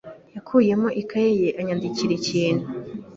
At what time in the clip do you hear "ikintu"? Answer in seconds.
2.19-2.65